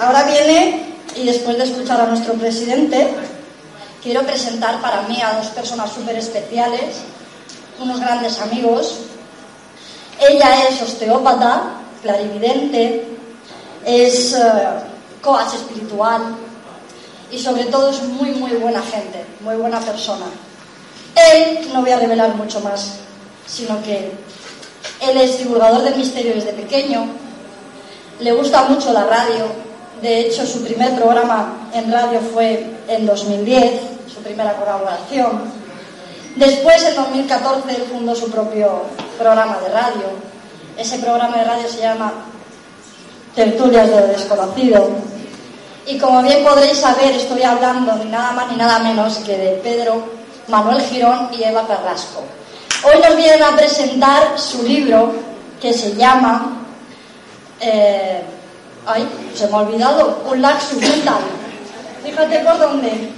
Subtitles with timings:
[0.00, 0.82] ahora viene,
[1.14, 3.14] y después de escuchar a nuestro presidente,
[4.02, 6.96] quiero presentar para mí a dos personas súper especiales,
[7.78, 8.98] unos grandes amigos.
[10.20, 13.06] Ella es osteópata, clarividente,
[13.84, 14.40] es eh,
[15.22, 16.36] coach espiritual
[17.30, 20.26] y sobre todo es muy, muy buena gente, muy buena persona.
[21.14, 22.96] Él, no voy a revelar mucho más,
[23.46, 24.12] sino que
[25.00, 27.06] él es divulgador del misterio desde pequeño,
[28.20, 29.46] le gusta mucho la radio,
[30.02, 33.80] de hecho su primer programa en radio fue en 2010,
[34.12, 35.42] su primera colaboración.
[36.36, 38.82] Después, en 2014, él fundó su propio
[39.18, 40.06] programa de radio.
[40.76, 42.12] Ese programa de radio se llama
[43.34, 44.88] Tertulias de lo Desconocido.
[45.86, 49.50] Y como bien podréis saber, estoy hablando ni nada más ni nada menos que de
[49.56, 50.02] Pedro
[50.48, 52.22] Manuel Girón y Eva Carrasco.
[52.84, 55.12] Hoy nos vienen a presentar su libro
[55.60, 56.64] que se llama.
[57.60, 58.22] Eh,
[58.92, 60.22] ay, se me ha olvidado.
[60.30, 61.18] Un laxus mental.
[62.04, 63.10] Fíjate por dónde.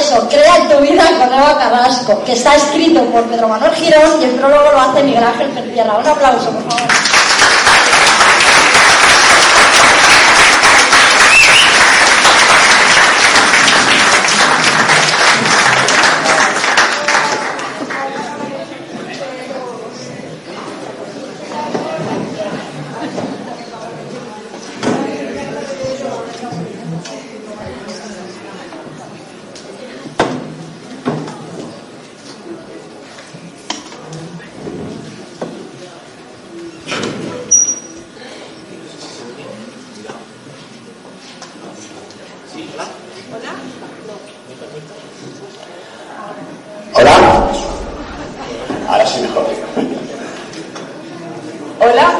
[0.00, 4.24] Eso, crea tu vida con Eva Carrasco, que está escrito por Pedro Manuel Girón y
[4.24, 5.98] el prólogo lo hace Miguel Ángel Fertierra.
[5.98, 7.92] Un aplauso, por favor.
[46.94, 47.16] Hola.
[48.88, 49.46] Ahora sí mejor.
[51.80, 52.12] Hola.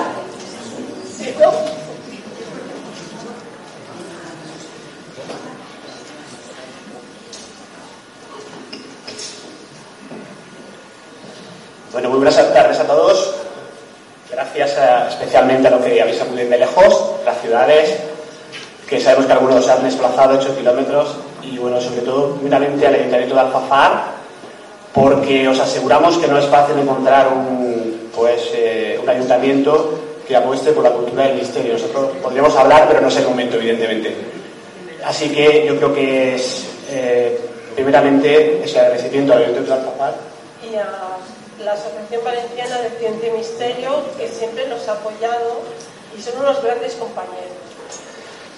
[11.92, 13.34] Bueno, muy buenas tardes a todos.
[14.30, 17.98] Gracias a- especialmente a lo que habéis acudido de lejos, las ciudades,
[18.88, 22.94] que sabemos que algunos se han desplazado 8 kilómetros y bueno, sobre todo primeramente al
[22.94, 24.04] Ayuntamiento de Alfafar,
[26.00, 30.72] porque os aseguramos que no es fácil encontrar un, pues, eh, un ayuntamiento que apueste
[30.72, 31.74] por la cultura del misterio.
[31.74, 34.14] Nosotros podríamos hablar, pero no es el momento, evidentemente.
[35.04, 37.38] Así que yo creo que es, eh,
[37.74, 40.14] primeramente, ese agradecimiento al Ayuntamiento de Alfafar
[40.62, 45.60] y a la Asociación Valenciana de Ciencia y Misterio, que siempre nos ha apoyado
[46.16, 47.58] y son unos grandes compañeros.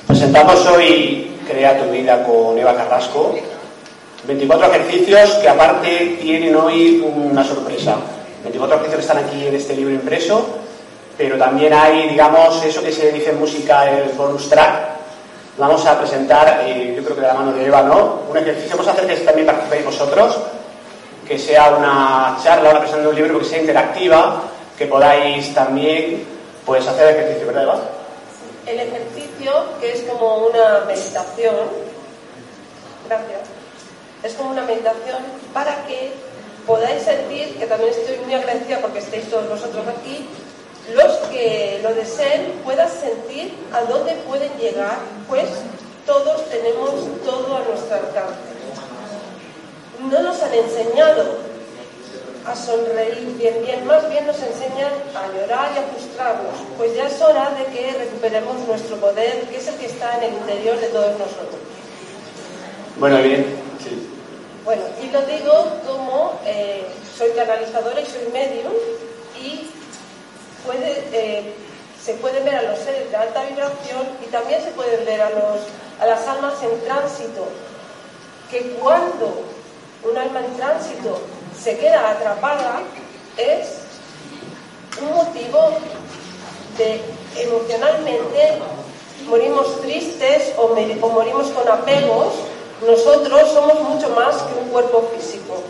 [0.07, 3.35] Presentamos hoy Crea tu vida con Eva Carrasco.
[4.27, 7.97] 24 ejercicios que aparte tienen hoy una sorpresa.
[8.43, 10.47] 24 ejercicios que están aquí en este libro impreso,
[11.17, 14.95] pero también hay, digamos, eso que se dice en música, el bonus track.
[15.59, 18.23] Vamos a presentar, eh, yo creo que de la mano de Eva, ¿no?
[18.29, 20.39] Un ejercicio, vamos a hacer que también participéis vosotros,
[21.29, 24.43] que sea una charla, una presentación de un libro que sea interactiva,
[24.77, 26.25] que podáis también
[26.65, 27.81] pues hacer ejercicio, ¿verdad Eva?
[28.67, 31.55] El ejercicio, que es como una meditación,
[33.07, 33.54] gracias,
[34.25, 35.19] es como una meditación
[35.53, 36.13] para que
[36.67, 40.27] podáis sentir, que también estoy muy agradecida porque estéis todos vosotros aquí,
[40.95, 44.97] los que lo deseen puedan sentir a dónde pueden llegar,
[45.29, 45.45] pues
[46.07, 46.91] todos tenemos
[47.25, 48.55] todo a nuestro alcance.
[50.11, 51.39] No nos han enseñado
[52.47, 57.07] a sonreír bien, bien, más bien nos enseñan a llorar y a frustrarnos, pues ya
[57.07, 60.79] es hora de que recuperemos nuestro poder, que es el que está en el interior
[60.79, 61.61] de todos nosotros.
[62.99, 63.47] Bueno, bien.
[63.83, 64.14] Sí.
[64.65, 65.53] Bueno, y lo digo
[65.87, 66.87] como eh,
[67.17, 68.73] soy canalizadora y soy medium
[69.39, 69.71] y
[71.13, 71.53] eh,
[72.03, 75.31] se pueden ver a los seres de alta vibración y también se pueden ver a,
[75.31, 75.61] los,
[76.01, 77.47] a las almas en tránsito,
[78.51, 79.45] que cuando
[80.03, 81.21] un alma en tránsito
[81.63, 82.81] se queda atrapada
[83.37, 83.81] es
[85.03, 85.77] un motivo
[86.79, 87.01] de
[87.37, 88.63] emocionalmente
[89.29, 90.69] morimos tristes o
[91.09, 92.35] morimos con apegos,
[92.83, 95.63] nosotros somos mucho más que un cuerpo físico.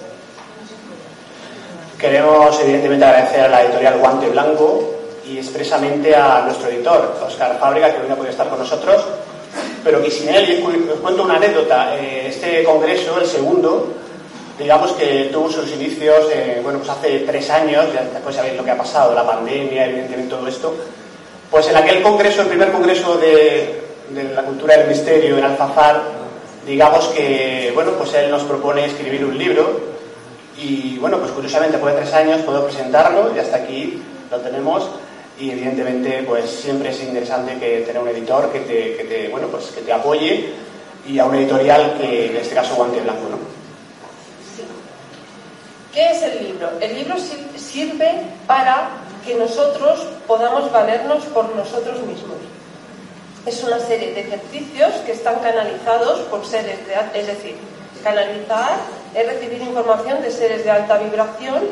[1.99, 4.95] Queremos evidentemente agradecer a la editorial Guante Blanco
[5.27, 9.05] y expresamente a nuestro editor, Oscar Fábrica, que hoy no puede estar con nosotros,
[9.83, 10.63] pero que sin él,
[10.93, 13.89] os cuento una anécdota, eh, este congreso, el segundo,
[14.59, 18.65] digamos que tuvo sus inicios, eh, bueno, pues hace tres años, ya después sabéis lo
[18.65, 20.75] que ha pasado, la pandemia, evidentemente todo esto,
[21.51, 26.24] pues en aquel congreso, el primer congreso de, de la cultura del misterio en Alfafar,
[26.67, 29.81] digamos que, bueno, pues él nos propone escribir un libro
[30.57, 34.89] y, bueno, pues curiosamente después de tres años puedo presentarlo y hasta aquí lo tenemos.
[35.39, 39.49] y evidentemente pues siempre es interesante que tener un editor que te, que te, bueno,
[39.49, 40.51] pues que te apoye
[41.07, 43.39] y a un editorial que en este caso guante blanco, ¿no?
[45.93, 46.71] ¿Qué es el libro?
[46.81, 47.15] El libro
[47.57, 48.91] sirve para
[49.25, 52.39] que nosotros podamos valernos por nosotros mismos.
[53.47, 57.57] Es una serie de ejercicios que están canalizados por seres de es decir,
[58.03, 58.79] canalizar
[59.15, 61.63] es recibir información de seres de alta vibración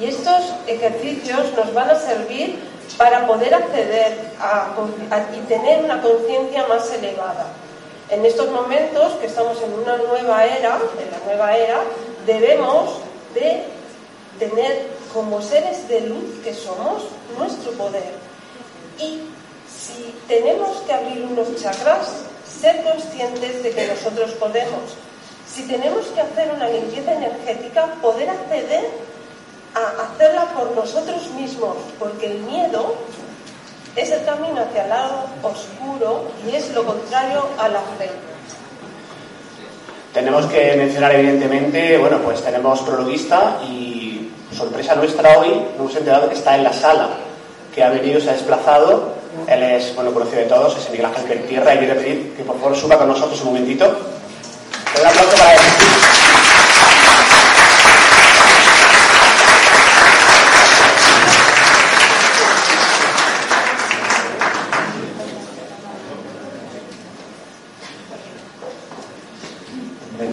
[0.00, 2.58] y estos ejercicios nos van a servir
[2.98, 4.18] para poder acceder
[5.34, 7.46] y tener una conciencia más elevada.
[8.10, 11.80] En estos momentos que estamos en una nueva era, en la nueva era,
[12.26, 12.98] debemos
[13.34, 13.62] de
[14.38, 17.04] tener como seres de luz que somos
[17.38, 18.12] nuestro poder.
[18.98, 19.22] Y
[19.84, 22.08] si tenemos que abrir unos chakras,
[22.60, 24.96] ser conscientes de que nosotros podemos.
[25.46, 28.84] Si tenemos que hacer una limpieza energética, poder acceder
[29.74, 32.94] a hacerla por nosotros mismos, porque el miedo
[33.96, 38.10] es el camino hacia el lado oscuro y es lo contrario a la fe.
[40.12, 46.28] Tenemos que mencionar evidentemente, bueno, pues tenemos prologuista y sorpresa nuestra hoy, nos hemos enterado
[46.28, 47.10] que está en la sala,
[47.74, 51.44] que ha venido, se ha desplazado, él es, bueno, conocido de todos, es Miguel Ángel
[51.46, 53.84] Tierra y quiere pedir que por favor suba con nosotros un momentito.
[53.86, 55.60] Un aplauso para él.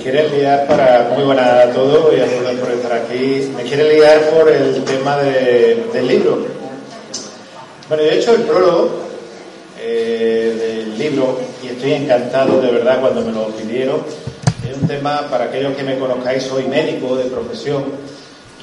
[0.02, 3.94] quiere liar para, muy buena a todos y a todos por estar aquí, me quiere
[3.94, 6.61] liar por el tema del libro.
[7.92, 8.90] Bueno, de hecho el prólogo
[9.78, 14.00] eh, del libro, y estoy encantado de verdad cuando me lo pidieron,
[14.66, 17.84] es un tema para aquellos que me conozcáis, soy médico de profesión,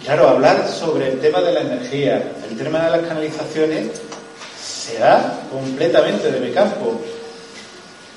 [0.01, 3.89] y claro, hablar sobre el tema de la energía, el tema de las canalizaciones,
[4.59, 6.99] se da completamente de mi campo.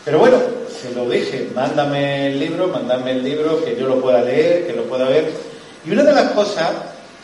[0.05, 0.37] Pero bueno,
[0.69, 4.71] se lo dije, mándame el libro, mándame el libro, que yo lo pueda leer, que
[4.71, 5.29] lo pueda ver.
[5.85, 6.71] Y una de las cosas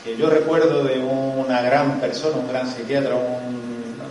[0.04, 3.66] que yo recuerdo de una gran persona, un gran psiquiatra, un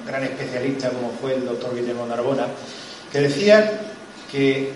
[0.07, 2.47] gran especialista como fue el doctor Guillermo Narbona,
[3.13, 3.81] que decía
[4.31, 4.73] que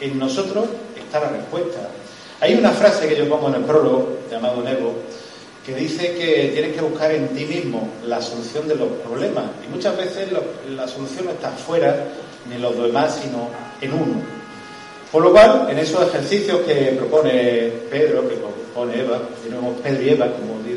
[0.00, 1.88] en nosotros está la respuesta.
[2.40, 4.94] Hay una frase que yo pongo en el prólogo, llamado Nebo,
[5.64, 9.44] que dice que tienes que buscar en ti mismo la solución de los problemas.
[9.66, 10.28] Y muchas veces
[10.68, 12.04] la solución no está fuera
[12.48, 13.48] ni los demás, sino
[13.80, 14.22] en uno.
[15.10, 20.08] Por lo cual, en esos ejercicios que propone Pedro, que propone Eva, tenemos Pedro y
[20.10, 20.75] Eva, como digo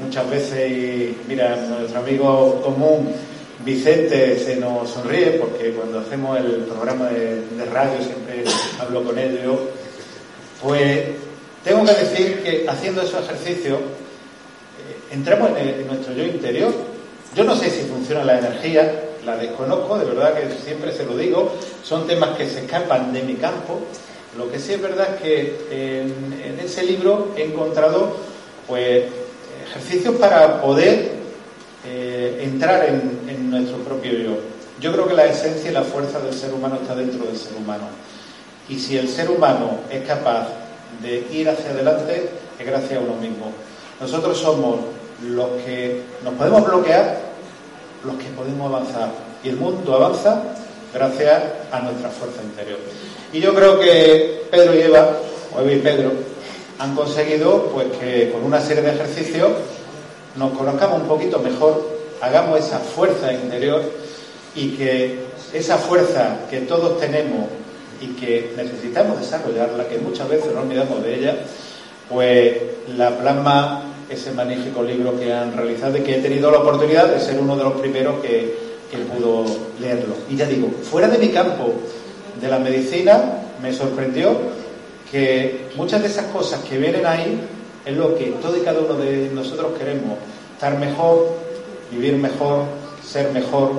[0.00, 3.12] muchas veces, mira, nuestro amigo común
[3.64, 7.42] Vicente se nos sonríe porque cuando hacemos el programa de,
[7.72, 8.44] radio siempre
[8.78, 9.58] hablo con él yo,
[10.62, 11.02] pues
[11.64, 16.72] tengo que decir que haciendo esos ejercicios eh, entramos en, en nuestro yo interior.
[17.34, 21.16] Yo no sé si funciona la energía, la desconozco, de verdad que siempre se lo
[21.16, 21.52] digo,
[21.82, 23.80] son temas que se escapan de mi campo.
[24.38, 28.16] Lo que sí es verdad es que en, ese libro he encontrado
[28.66, 29.04] pues
[29.68, 31.12] ejercicios para poder
[31.84, 34.38] eh, entrar en, en nuestro propio yo.
[34.80, 37.56] Yo creo que la esencia y la fuerza del ser humano está dentro del ser
[37.56, 37.84] humano.
[38.68, 40.48] Y si el ser humano es capaz
[41.02, 42.28] de ir hacia adelante,
[42.58, 43.52] es gracias a uno mismo.
[44.00, 44.80] Nosotros somos
[45.22, 47.26] los que nos podemos bloquear
[48.04, 49.10] los que podemos avanzar.
[49.42, 50.42] Y el mundo avanza
[50.94, 51.42] gracias
[51.72, 52.78] a nuestra fuerza interior.
[53.32, 55.10] Y yo creo que Pedro y Eva,
[55.54, 56.12] o Eva y Pedro,
[56.78, 59.50] han conseguido pues que con una serie de ejercicios
[60.36, 61.88] nos conozcamos un poquito mejor,
[62.20, 63.82] hagamos esa fuerza interior
[64.54, 65.20] y que
[65.52, 67.46] esa fuerza que todos tenemos
[68.00, 71.36] y que necesitamos desarrollarla, que muchas veces nos olvidamos de ella,
[72.10, 72.58] pues
[72.96, 77.20] la plasma ese magnífico libro que han realizado y que he tenido la oportunidad de
[77.20, 78.54] ser uno de los primeros que,
[78.90, 79.44] que pudo
[79.80, 80.14] leerlo.
[80.30, 81.72] Y ya digo, fuera de mi campo
[82.40, 84.36] de la medicina, me sorprendió
[85.10, 87.40] que muchas de esas cosas que vienen ahí
[87.84, 90.18] es lo que todo y cada uno de nosotros queremos.
[90.54, 91.28] Estar mejor,
[91.90, 92.64] vivir mejor,
[93.04, 93.72] ser mejor,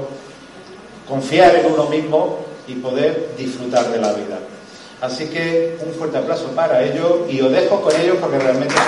[1.08, 4.40] confiar en uno mismo y poder disfrutar de la vida.
[5.02, 8.82] Así que un fuerte aplauso para ellos y os dejo con ellos porque realmente se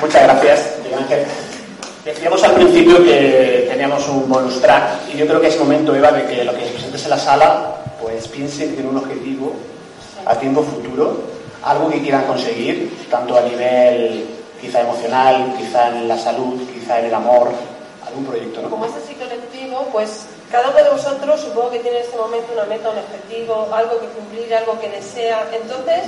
[0.00, 1.26] Muchas gracias, Miguel Ángel.
[2.04, 6.12] Decíamos al principio que teníamos un bonus track y yo creo que es momento, Eva,
[6.12, 9.52] de que lo que presentes en la sala, pues piensen en un objetivo
[10.24, 11.18] a tiempo futuro,
[11.64, 14.26] algo que quieran conseguir, tanto a nivel
[14.60, 17.50] quizá emocional, quizá en la salud, quizá en el amor,
[18.06, 18.70] algún proyecto, ¿no?
[18.70, 22.52] Como es así colectivo, pues Cada uno de vosotros supongo que tiene en este momento
[22.54, 25.46] una meta, un objetivo, algo que cumplir, algo que desea.
[25.52, 26.04] Entonces,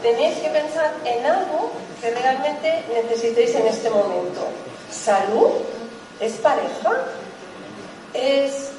[0.00, 4.46] tenéis que pensar en algo que realmente necesitéis en este momento.
[4.90, 5.50] ¿Salud?
[6.20, 6.92] ¿Es pareja?
[8.12, 8.70] ¿Es,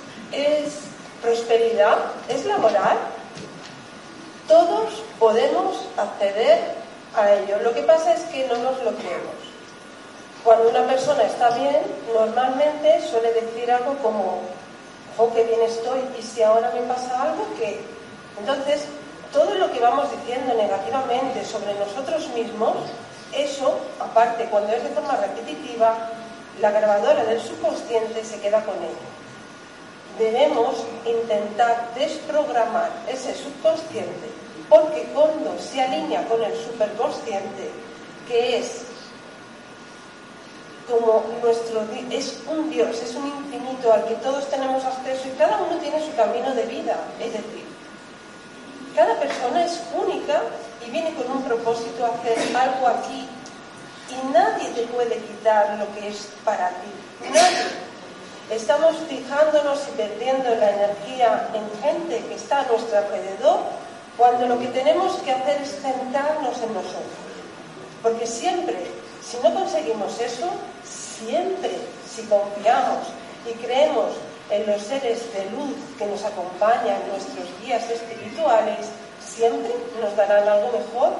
[1.22, 1.98] prosperidad?
[2.30, 2.98] ¿Es laboral?
[4.48, 6.75] Todos podemos acceder
[7.15, 7.58] a ello.
[7.63, 9.36] Lo que pasa es que no nos lo creemos.
[10.44, 11.82] Cuando una persona está bien,
[12.13, 14.42] normalmente suele decir algo como,
[15.18, 17.82] oh, qué bien estoy, y si ahora me pasa algo, ¿qué?
[18.39, 18.86] Entonces,
[19.34, 22.75] todo lo que vamos diciendo negativamente sobre nosotros mismos,
[23.34, 26.12] eso, aparte, cuando es de forma repetitiva,
[26.62, 29.16] la grabadora del subconsciente se queda con ello.
[30.18, 34.30] Debemos intentar desprogramar ese subconsciente,
[34.70, 37.70] porque cuando se alinea con el superconsciente,
[38.28, 38.86] que es
[40.90, 41.82] como nuestro
[42.12, 46.00] es un Dios, es un infinito al que todos tenemos acceso y cada uno tiene
[46.00, 46.96] su camino de vida.
[47.20, 47.66] Es decir,
[48.96, 50.44] cada persona es única
[50.86, 53.28] y viene con un propósito a hacer algo aquí
[54.10, 57.30] y nadie te puede quitar lo que es para ti.
[57.34, 57.86] Nadie.
[58.50, 63.60] Estamos fijándonos y perdiendo la energía en gente que está a nuestro alrededor
[64.18, 67.26] cuando lo que tenemos que hacer es centrarnos en nosotros.
[68.04, 68.76] Porque siempre,
[69.28, 70.48] si no conseguimos eso,
[70.84, 71.72] siempre,
[72.08, 73.08] si confiamos
[73.50, 74.12] y creemos
[74.52, 78.88] en los seres de luz que nos acompañan, nuestros guías espirituales,
[79.26, 81.14] siempre nos darán algo mejor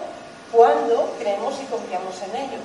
[0.52, 2.62] cuando creemos y confiamos en ellos.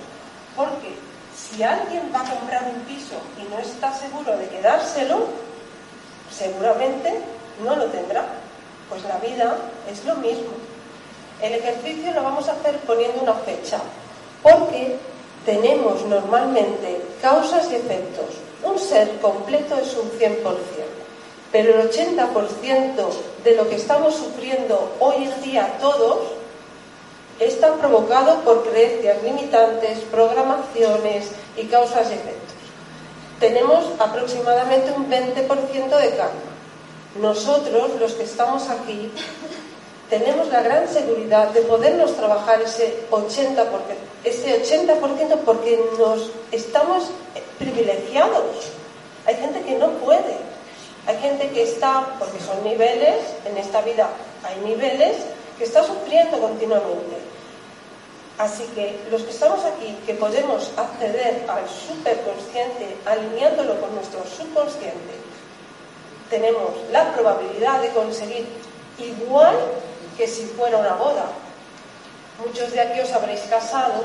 [0.57, 0.95] Porque
[1.37, 5.26] si alguien va a comprar un piso y no está seguro de quedárselo,
[6.30, 7.21] seguramente
[7.64, 8.25] no lo tendrá.
[8.88, 9.57] Pues la vida
[9.90, 10.50] es lo mismo.
[11.40, 13.78] El ejercicio lo vamos a hacer poniendo una fecha,
[14.42, 14.99] porque
[15.47, 18.26] tenemos normalmente causas y efectos.
[18.62, 20.42] Un ser completo es un 100%,
[21.50, 23.09] pero el 80%
[23.42, 26.39] de lo que estamos sufriendo hoy en día todos
[27.40, 32.54] está provocado por creencias limitantes, programaciones y causas y efectos.
[33.40, 36.50] Tenemos aproximadamente un 20% de karma.
[37.18, 39.11] Nosotros, los que estamos aquí,
[40.11, 43.66] tenemos la gran seguridad de podernos trabajar ese 80%,
[44.25, 47.11] ese 80% porque nos estamos
[47.59, 48.70] privilegiados.
[49.26, 50.37] Hay gente que no puede.
[51.06, 53.16] Hay gente que está, porque son niveles,
[53.47, 54.11] en esta vida
[54.44, 55.16] hay niveles,
[55.56, 57.30] que está sufriendo continuamente.
[58.40, 65.12] Así que los que estamos aquí, que podemos acceder al superconsciente, alineándolo con nuestro subconsciente,
[66.30, 68.47] tenemos la probabilidad de conseguir
[68.99, 69.56] igual
[70.16, 71.26] que si fuera una boda.
[72.42, 74.04] Muchos de aquí os habréis casado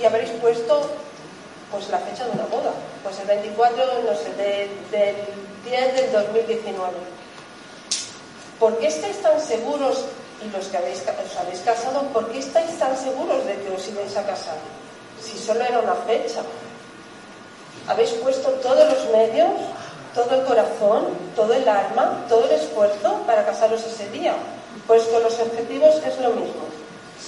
[0.00, 0.88] y habréis puesto
[1.70, 2.72] pues la fecha de una boda,
[3.02, 4.32] pues el 24, no sé,
[4.90, 5.16] del
[5.66, 6.92] 10 del 2019.
[8.58, 10.06] ¿Por qué estáis tan seguros,
[10.42, 13.88] y los que habéis, os habéis casado, por qué estáis tan seguros de que os
[13.88, 14.56] ibais a casar?
[15.22, 16.42] Si solo era una fecha.
[17.88, 19.50] Habéis puesto todos los medios,
[20.14, 24.34] todo el corazón, todo el alma, todo el esfuerzo para casaros ese día.
[24.86, 26.64] Pues con los objetivos es lo mismo.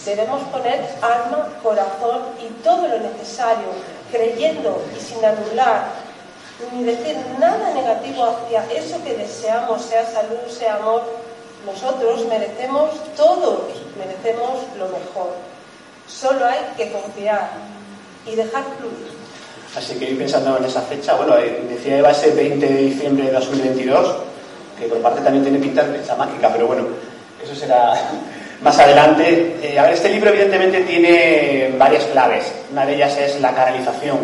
[0.05, 3.69] Debemos poner alma, corazón y todo lo necesario,
[4.11, 6.07] creyendo y sin anular
[6.73, 11.03] ni decir nada negativo hacia eso que deseamos, sea salud, sea amor.
[11.67, 13.59] Nosotros merecemos, todos
[13.99, 15.35] merecemos lo mejor.
[16.07, 17.51] Solo hay que confiar
[18.25, 19.17] y dejar fluir.
[19.77, 23.33] Así que pensando en esa fecha, bueno, eh, decía Eva ese 20 de diciembre de
[23.33, 24.15] 2022,
[24.79, 26.87] que por parte también tiene pinta de fecha mágica, pero bueno,
[27.43, 27.95] eso será
[28.63, 29.59] más adelante.
[29.61, 32.45] Eh, a ver, este libro evidentemente tiene varias claves.
[32.71, 34.19] Una de ellas es la canalización.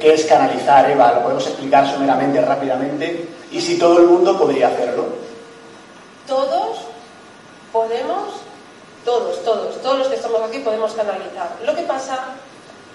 [0.00, 1.12] ¿Qué es canalizar, Eva?
[1.12, 3.26] ¿Lo podemos explicar someramente, rápidamente?
[3.50, 5.06] Y si todo el mundo podría hacerlo.
[6.28, 6.67] Todos
[7.78, 8.42] podemos,
[9.04, 11.54] todos, todos, todos los que estamos aquí podemos canalizar.
[11.64, 12.34] Lo que pasa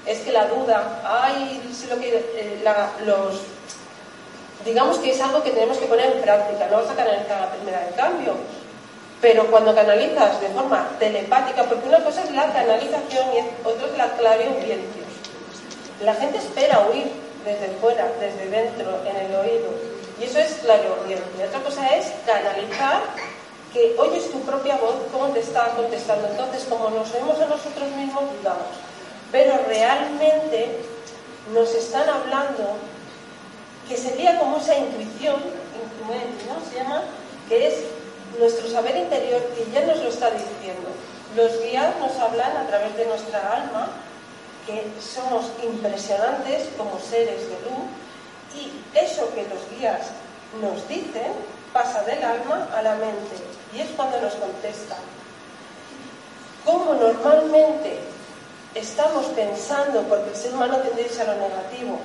[0.05, 2.61] es que la duda, ay, si lo que eh,
[3.05, 3.39] los
[4.65, 7.51] digamos que es algo que tenemos que poner en práctica, no vas a canalizar la
[7.51, 8.33] primera de cambio,
[9.21, 13.97] pero cuando canalizas de forma telepática, porque una cosa es la canalización y otra es
[13.97, 15.03] la clariaudiencia.
[16.01, 17.07] La gente espera oír
[17.45, 19.69] desde fuera, desde dentro, en el oído,
[20.19, 21.45] y eso es clariaudiencia.
[21.47, 23.01] Otra cosa es canalizar
[23.73, 26.27] que oyes tu propia voz, cómo te está contestando.
[26.27, 28.67] Entonces, como nos oímos a nosotros mismos, dudamos.
[29.31, 30.77] Pero realmente
[31.51, 32.77] nos están hablando
[33.89, 35.37] que sería como esa intuición,
[36.07, 36.69] ¿no?
[36.69, 37.01] Se llama,
[37.49, 37.83] que es
[38.39, 40.89] nuestro saber interior que ya nos lo está diciendo.
[41.35, 43.89] Los guías nos hablan a través de nuestra alma,
[44.67, 47.89] que somos impresionantes como seres de luz,
[48.55, 50.11] y eso que los guías
[50.61, 51.33] nos dicen
[51.73, 53.35] pasa del alma a la mente
[53.75, 54.95] y es cuando nos contesta.
[56.65, 57.99] Como normalmente
[58.75, 61.99] estamos pensando, porque el ser humano tiende a lo negativo,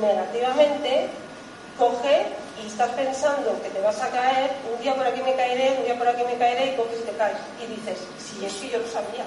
[0.00, 1.08] negativamente,
[1.78, 2.26] coge
[2.62, 5.84] y estás pensando que te vas a caer, un día por aquí me caeré, un
[5.84, 7.36] día por aquí me caeré y coges y te caes.
[7.62, 9.24] Y dices, si es que yo lo sabía,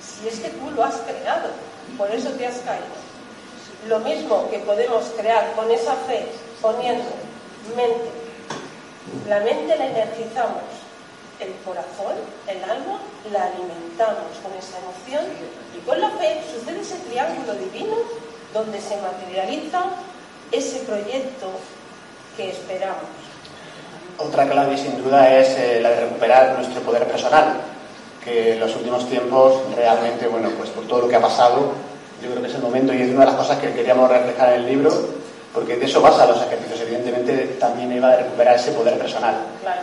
[0.00, 1.48] si es que tú lo has creado,
[1.96, 3.02] por eso te has caído.
[3.88, 6.26] Lo mismo que podemos crear con esa fe,
[6.60, 7.10] poniendo
[7.76, 8.10] mente.
[9.28, 10.62] La mente la energizamos,
[11.42, 12.14] el corazón,
[12.46, 12.98] el alma,
[13.32, 15.24] la alimentamos con esa emoción
[15.76, 17.96] y con la fe sucede ese triángulo divino
[18.54, 19.84] donde se materializa
[20.50, 21.48] ese proyecto
[22.36, 23.10] que esperamos.
[24.18, 27.60] Otra clave sin duda es eh, la de recuperar nuestro poder personal,
[28.22, 31.72] que en los últimos tiempos realmente, bueno, pues por todo lo que ha pasado,
[32.22, 34.52] yo creo que es el momento y es una de las cosas que queríamos reflejar
[34.52, 34.92] en el libro,
[35.52, 39.34] porque de eso basa los ejercicios, evidentemente también iba a recuperar ese poder personal.
[39.62, 39.80] Claro.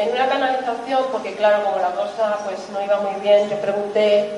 [0.00, 4.30] En una canalización, porque claro, como la cosa pues no iba muy bien, yo pregunté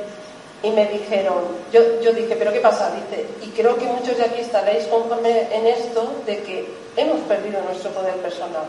[0.61, 2.91] y me dijeron, yo, dije, ¿pero qué pasa?
[2.91, 7.63] Dice, y creo que muchos de aquí estaréis conforme en esto de que hemos perdido
[7.63, 8.65] nuestro poder personal.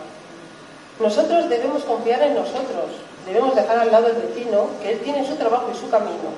[0.99, 2.93] Nosotros debemos confiar en nosotros,
[3.25, 6.29] debemos dejar al lado el vecino, que él tiene su trabajo y su camino,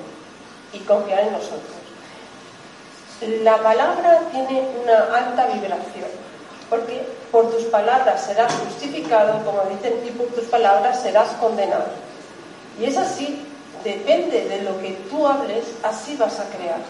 [0.72, 1.76] y confiar en nosotros.
[3.42, 6.25] La palabra tiene una alta vibración,
[6.68, 11.86] porque por tus palabras serás justificado, como dicen, y por tus palabras serás condenado.
[12.80, 13.46] Y es así
[13.86, 16.80] depende de lo que tú hables, así vas a crear.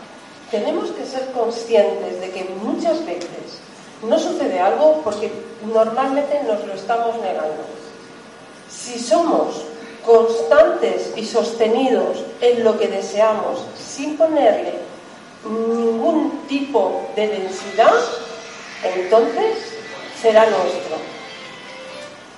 [0.50, 3.60] Tenemos que ser conscientes de que muchas veces
[4.02, 5.30] no sucede algo porque
[5.64, 7.64] normalmente nos lo estamos negando.
[8.70, 9.62] Si somos
[10.04, 14.74] constantes y sostenidos en lo que deseamos sin ponerle
[15.44, 17.92] ningún tipo de densidad,
[18.94, 19.74] entonces
[20.20, 20.96] será nuestro.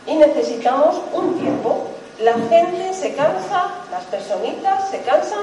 [0.06, 1.88] Y necesitamos un tiempo
[2.20, 5.38] la gente se cansa, las personitas se cansan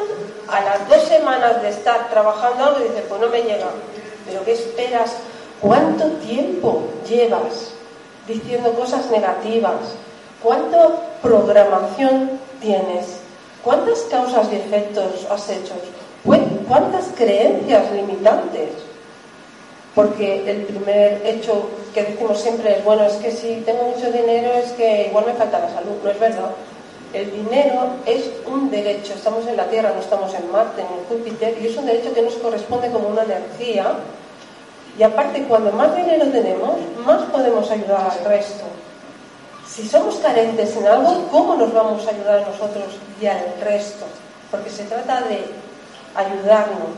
[0.49, 3.67] a las dos semanas de estar trabajando algo y dicen, pues no me llega.
[4.25, 5.13] Pero ¿qué esperas?
[5.61, 7.71] ¿Cuánto tiempo llevas
[8.27, 9.95] diciendo cosas negativas?
[10.43, 10.89] ¿Cuánta
[11.21, 13.19] programación tienes?
[13.63, 15.75] ¿Cuántas causas y efectos has hecho?
[16.67, 18.69] ¿Cuántas creencias limitantes?
[19.95, 24.51] Porque el primer hecho que decimos siempre es, bueno, es que si tengo mucho dinero
[24.53, 25.95] es que igual me falta la salud.
[26.03, 26.51] No es verdad.
[27.13, 29.13] El dinero es un derecho.
[29.13, 32.13] Estamos en la Tierra, no estamos en Marte, ni en Júpiter, y es un derecho
[32.13, 33.93] que nos corresponde como una energía.
[34.99, 38.65] Y aparte, cuando más dinero tenemos, más podemos ayudar al resto.
[39.65, 42.85] Si somos carentes en algo, ¿cómo nos vamos a ayudar nosotros
[43.21, 44.05] y al resto?
[44.51, 45.45] Porque se trata de
[46.15, 46.95] ayudarnos,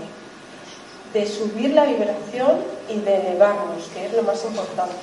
[1.13, 2.58] de subir la vibración
[2.89, 4.96] y de elevarnos, que es lo más importante.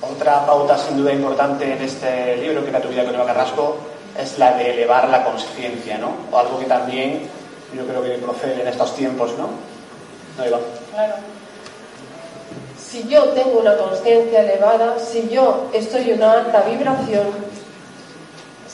[0.00, 3.76] Otra pauta sin duda importante en este libro, que era tu vida con Eva Carrasco,
[4.18, 6.12] es la de elevar la conciencia, ¿no?
[6.30, 7.28] O algo que también
[7.74, 9.48] yo creo que procede en estos tiempos, ¿no?
[10.36, 10.58] ¿No, Eva?
[10.92, 11.14] Claro.
[12.78, 17.26] Si yo tengo una conciencia elevada, si yo estoy en una alta vibración,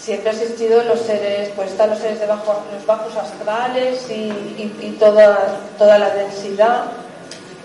[0.09, 4.97] siempre ha existido los seres, pues están los seres de bajo, los bajos astrales y,
[4.99, 6.85] toda, toda la densidad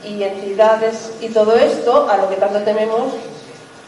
[0.03, 3.13] y entidades y todo esto, a lo que tanto tememos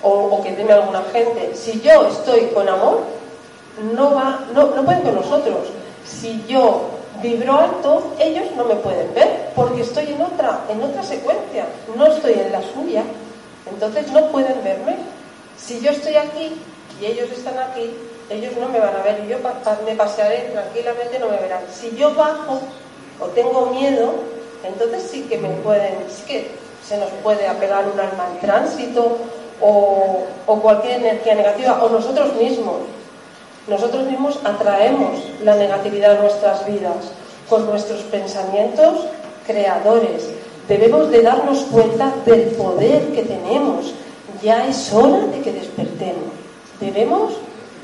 [0.02, 1.54] o, que teme alguna gente.
[1.54, 3.02] Si yo estoy con amor,
[3.94, 5.68] no, va, no, no pueden con nosotros.
[6.06, 6.92] Si yo
[7.22, 11.66] vibro alto, ellos no me pueden ver porque estoy en otra, en otra secuencia,
[11.98, 13.04] no estoy en la suya.
[13.70, 14.96] Entonces no pueden verme.
[15.58, 16.54] Si yo estoy aquí
[17.02, 17.92] y ellos están aquí,
[18.30, 19.38] ellos no me van a ver yo
[19.86, 21.62] me pasearé tranquilamente, no me verán.
[21.72, 22.60] Si yo bajo
[23.20, 24.14] o tengo miedo,
[24.64, 26.52] entonces sí que me pueden, sí que
[26.88, 29.18] se nos puede apegar un alma en tránsito
[29.62, 32.78] o, o cualquier energía negativa, o nosotros mismos.
[33.68, 37.12] Nosotros mismos atraemos la negatividad a nuestras vidas
[37.50, 39.08] con nuestros pensamientos
[39.46, 40.30] creadores.
[40.68, 43.94] Debemos de darnos cuenta del poder que tenemos.
[44.42, 46.34] Ya es hora de que despertemos.
[46.80, 47.34] Debemos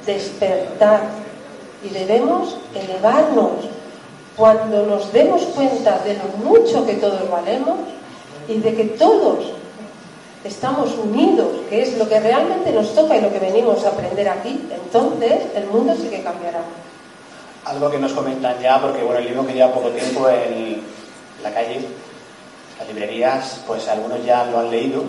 [0.06, 1.02] despertar
[1.84, 3.52] y debemos elevarnos
[4.36, 7.78] cuando nos demos cuenta de lo mucho que todos valemos
[8.48, 9.46] y de que todos
[10.44, 14.28] estamos unidos, que es lo que realmente nos toca y lo que venimos a aprender
[14.30, 16.62] aquí, entonces el mundo sí que cambiará.
[17.66, 20.82] Algo que nos comentan ya, porque bueno, el libro que lleva poco tiempo en
[21.44, 21.82] la calle,
[22.80, 25.04] las librerías, pues algunos ya lo han leído,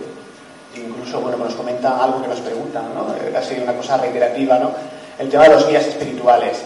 [0.75, 3.07] incluso bueno, nos comentan algo que nos preguntan, ¿no?
[3.33, 4.73] Casi una cosa reiterativa, ¿no?
[5.19, 6.63] El tema de los guías espirituales.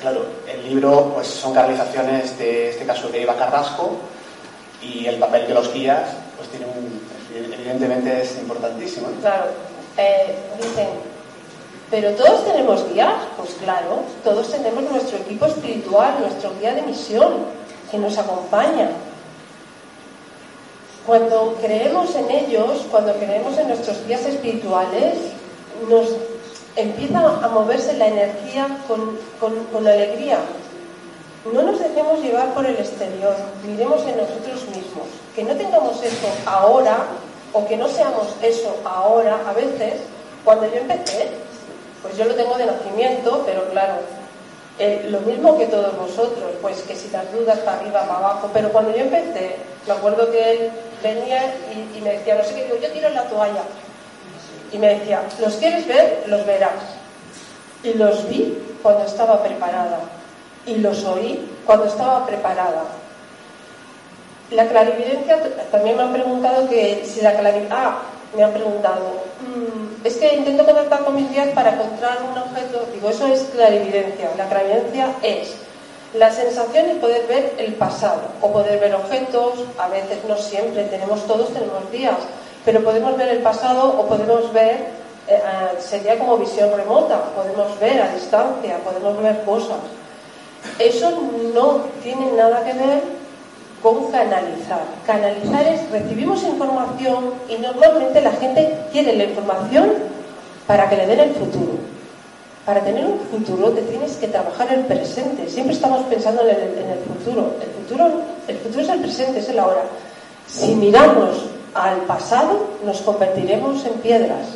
[0.00, 3.96] Claro, el libro pues son canalizaciones de este caso de Eva Carrasco
[4.82, 7.00] y el papel de los guías pues tiene un,
[7.34, 9.08] evidentemente es importantísimo.
[9.22, 9.46] Claro,
[9.96, 10.88] eh, dicen,
[11.90, 17.32] pero todos tenemos guías, pues claro, todos tenemos nuestro equipo espiritual, nuestro guía de misión
[17.90, 18.90] que nos acompaña.
[21.06, 25.18] Cuando creemos en ellos, cuando creemos en nuestros guías espirituales,
[25.88, 26.08] nos
[26.76, 30.38] empieza a moverse la energía con, con alegría.
[31.52, 33.36] No nos dejemos llevar por el exterior,
[33.66, 35.06] miremos en nosotros mismos.
[35.36, 37.06] Que no tengamos eso ahora
[37.54, 39.94] o que no seamos eso ahora, a veces,
[40.44, 41.28] cuando yo empecé,
[42.02, 43.94] pues yo lo tengo de nacimiento, pero claro,
[44.78, 48.50] eh, lo mismo que todos vosotros, pues que si las dudas para arriba, para abajo,
[48.52, 50.70] pero cuando yo empecé, me acuerdo que él
[51.04, 51.54] venía
[51.94, 53.62] y, me decía, no sé qué, yo tiro la toalla.
[54.72, 56.24] Y me decía, ¿los quieres ver?
[56.26, 56.98] Los verás.
[57.84, 60.00] Y los vi cuando estaba preparada.
[60.66, 62.84] Y los oí cuando estaba preparada.
[64.50, 65.38] La clarividencia,
[65.70, 67.76] también me han preguntado que si la clarividencia...
[67.78, 68.02] Ah,
[68.34, 72.84] me han preguntado, mm, es que intento contactar con mis guías para encontrar un objeto.
[72.92, 74.30] Digo, eso es clarividencia.
[74.36, 75.54] La clarividencia es
[76.14, 80.84] la sensación de poder ver el pasado o poder ver objetos, a veces no siempre,
[80.84, 82.16] tenemos todos, tenemos días,
[82.64, 84.86] pero podemos ver el pasado o podemos ver,
[85.26, 85.40] eh,
[85.80, 89.78] sería como visión remota, podemos ver a distancia, podemos ver cosas.
[90.78, 91.10] Eso
[91.52, 93.02] no tiene nada que ver
[93.82, 94.82] con canalizar.
[95.06, 99.92] Canalizar es recibimos información y normalmente la gente quiere la información
[100.66, 101.93] para que le den el futuro.
[102.64, 105.48] Para tener un futuro te tienes que trabajar el presente.
[105.50, 107.52] Siempre estamos pensando en el, futuro.
[107.60, 108.22] El futuro.
[108.48, 109.82] El futuro es el presente, es el ahora.
[110.46, 114.46] Si miramos al pasado, nos convertiremos en piedras.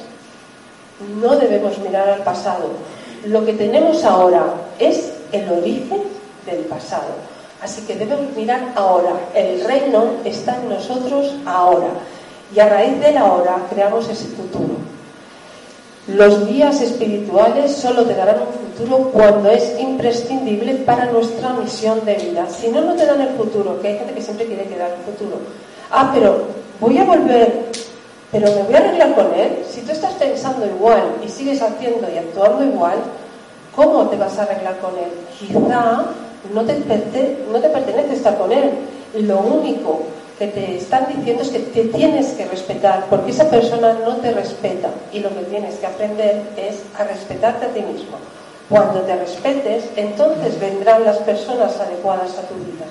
[1.21, 2.71] No debemos mirar al pasado.
[3.27, 6.03] Lo que tenemos ahora es el origen
[6.47, 7.13] del pasado.
[7.61, 9.11] Así que debemos mirar ahora.
[9.35, 11.89] El reino está en nosotros ahora.
[12.55, 14.88] Y a raíz del ahora creamos ese futuro.
[16.09, 22.15] Los guías espirituales solo te darán un futuro cuando es imprescindible para nuestra misión de
[22.15, 22.47] vida.
[22.49, 25.05] Si no, no te dan el futuro, que hay gente que siempre quiere que el
[25.05, 25.37] futuro.
[25.91, 26.45] Ah, pero
[26.81, 27.67] voy a volver,
[28.33, 29.59] pero me voy a arreglar con él.
[29.69, 32.97] Si tú estás pensando igual y sigues haciendo y actuando igual,
[33.77, 35.11] ¿cómo te vas a arreglar con él?
[35.39, 36.07] Quizá
[36.55, 36.75] no te,
[37.53, 38.71] no te pertenece estar con él.
[39.15, 40.05] Lo único
[40.39, 44.31] que te están diciendo es que te tienes que respetar, porque esa persona no te
[44.31, 48.17] respeta y lo que tienes que aprender es a respetarte a ti mismo.
[48.69, 52.87] Cuando te respetes, entonces vendrán las personas adecuadas a tu vida.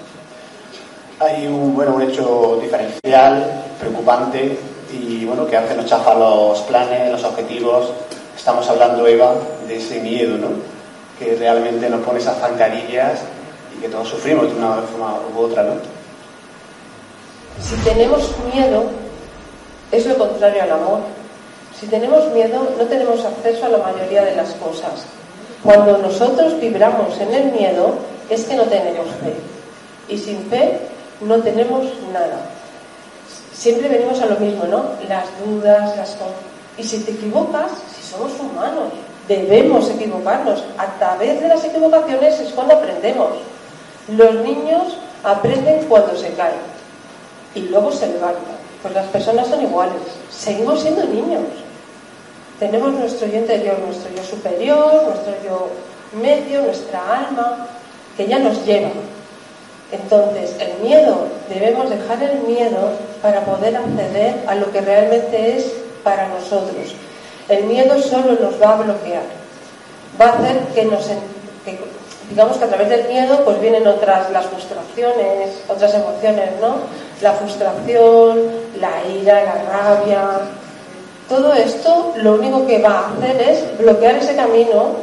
[1.19, 4.57] Hay un, bueno, un hecho diferencial, preocupante
[4.91, 7.91] y bueno, que hace nos chafa los planes, los objetivos.
[8.35, 9.35] Estamos hablando, Eva,
[9.67, 10.49] de ese miedo, ¿no?
[11.17, 13.21] Que realmente nos pone esas zancadillas
[13.75, 15.96] y que todos sufrimos de una forma u otra, ¿no?
[17.61, 18.85] Si tenemos miedo,
[19.91, 20.99] es lo contrario al amor.
[21.79, 25.05] Si tenemos miedo, no tenemos acceso a la mayoría de las cosas.
[25.63, 27.95] Cuando nosotros vibramos en el miedo,
[28.29, 29.33] es que no tenemos fe.
[30.07, 30.79] Y sin fe,
[31.21, 32.39] no tenemos nada.
[33.53, 34.85] Siempre venimos a lo mismo, ¿no?
[35.09, 36.15] Las dudas, las
[36.77, 38.93] Y si te equivocas, si somos humanos,
[39.27, 40.63] debemos equivocarnos.
[40.77, 43.31] A través de las equivocaciones es cuando aprendemos.
[44.15, 46.76] Los niños aprenden cuando se caen
[47.57, 48.57] y luego se levantan.
[48.81, 50.01] Pues las personas son iguales.
[50.29, 51.43] Seguimos siendo niños.
[52.59, 55.69] Tenemos nuestro yo interior, nuestro yo superior, nuestro yo
[56.21, 57.67] medio, nuestra alma,
[58.15, 58.89] que ya nos lleva.
[59.91, 62.91] Entonces, el miedo, debemos dejar el miedo
[63.21, 65.71] para poder acceder a lo que realmente es
[66.03, 66.93] para nosotros.
[67.49, 69.23] El miedo solo nos va a bloquear.
[70.19, 71.07] Va a hacer que nos
[72.29, 76.75] digamos que a través del miedo pues vienen otras, las frustraciones, otras emociones, ¿no?
[77.21, 78.41] La frustración,
[78.79, 80.23] la ira, la rabia.
[81.29, 84.95] Todo esto lo único que va a hacer es bloquear ese camino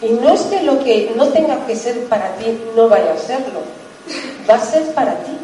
[0.00, 3.18] y no es que lo que no tenga que ser para ti no vaya a
[3.18, 3.60] serlo,
[4.48, 5.36] va a ser para ti,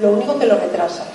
[0.00, 1.06] lo único que lo retrasas.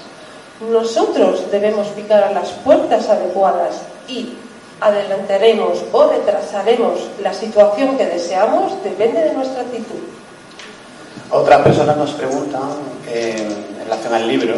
[0.71, 4.33] Nosotros debemos picar a las puertas adecuadas y
[4.81, 9.99] adelantaremos o retrasaremos la situación que deseamos depende de nuestra actitud.
[11.31, 12.69] Otras personas nos preguntan,
[13.07, 13.35] eh,
[13.77, 14.55] en relación al libro,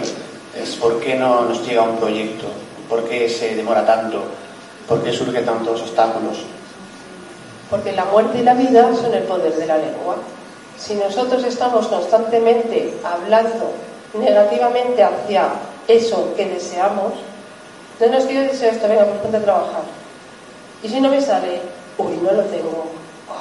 [0.55, 2.45] es por qué no nos llega un proyecto,
[2.87, 4.23] por qué se demora tanto,
[4.87, 6.43] por qué surgen tantos obstáculos.
[7.69, 10.17] Porque la muerte y la vida son el poder de la lengua.
[10.77, 13.71] Si nosotros estamos constantemente hablando
[14.13, 15.49] negativamente hacia
[15.87, 17.13] eso que deseamos,
[17.99, 20.00] no nos quiero decir esto, venga, pues ponte a trabajar
[20.83, 21.61] y si no me sale,
[21.97, 22.85] uy, no lo tengo,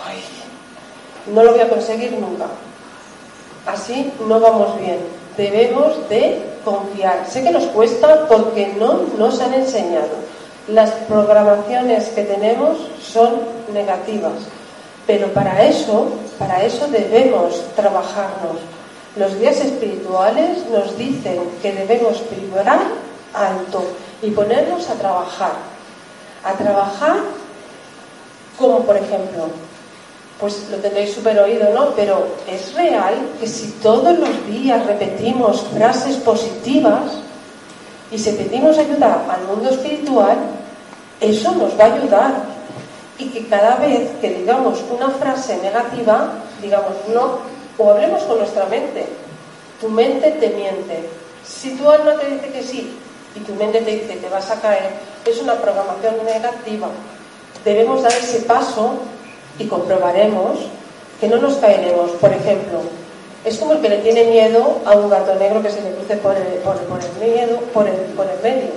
[0.06, 0.22] ay,
[1.32, 2.46] no lo voy a conseguir nunca.
[3.66, 4.98] Así no vamos bien.
[5.36, 7.24] debemos de confiar.
[7.28, 10.30] Sé que nos cuesta porque no nos han enseñado.
[10.68, 13.40] Las programaciones que tenemos son
[13.72, 14.34] negativas,
[15.06, 18.58] pero para eso, para eso debemos trabajarnos.
[19.16, 22.80] Los guías espirituales nos dicen que debemos vibrar
[23.34, 23.82] alto
[24.22, 25.52] y ponernos a trabajar.
[26.44, 27.16] A trabajar
[28.60, 29.48] como por ejemplo,
[30.38, 31.94] pues lo tenéis súper oído, ¿no?
[31.96, 37.04] Pero es real que si todos los días repetimos frases positivas
[38.10, 40.36] y si pedimos ayuda al mundo espiritual,
[41.20, 42.32] eso nos va a ayudar.
[43.18, 47.38] Y que cada vez que digamos una frase negativa, digamos no,
[47.78, 49.06] o hablemos con nuestra mente.
[49.80, 51.08] Tu mente te miente.
[51.44, 52.96] Si tu alma te dice que sí
[53.34, 54.90] y tu mente te dice que te vas a caer,
[55.24, 56.88] es una programación negativa.
[57.64, 58.98] Debemos dar ese paso
[59.58, 60.58] y comprobaremos
[61.20, 62.10] que no nos caeremos.
[62.12, 62.80] Por ejemplo,
[63.44, 66.16] es como el que le tiene miedo a un gato negro que se le cruce
[66.16, 66.44] por el,
[67.20, 68.70] miedo, por el medio.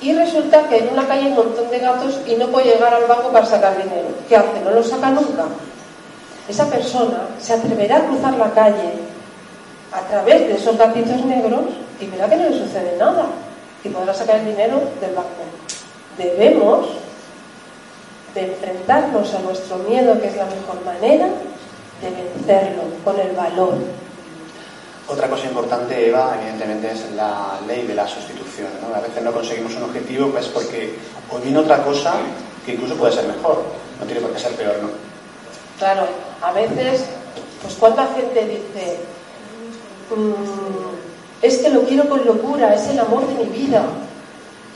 [0.00, 2.92] Y resulta que en una calle hay un montón de gatos y no puede llegar
[2.92, 4.08] al banco para sacar dinero.
[4.28, 4.60] ¿Qué hace?
[4.64, 5.44] No lo saca nunca
[6.48, 8.92] esa persona se atreverá a cruzar la calle
[9.92, 11.62] a través de esos gatitos negros
[12.00, 13.26] y verá que no le sucede nada
[13.84, 15.44] y podrá sacar el dinero del banco.
[16.16, 16.88] Debemos
[18.34, 23.74] de enfrentarnos a nuestro miedo, que es la mejor manera de vencerlo con el valor.
[25.08, 28.68] Otra cosa importante, Eva, evidentemente es la ley de la sustitución.
[28.94, 30.94] A veces no conseguimos un objetivo pues porque
[31.30, 32.14] o viene otra cosa
[32.64, 33.62] que incluso puede ser mejor,
[33.98, 34.88] no tiene por qué ser peor, ¿no?
[35.78, 36.06] Claro,
[36.40, 37.04] a veces,
[37.60, 39.00] pues cuánta gente dice,
[40.14, 41.01] mm,
[41.42, 43.82] es que lo quiero con locura, es el amor de mi vida,